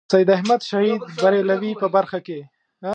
[0.07, 2.39] د سید احمد شهید برېلوي په برخه کې.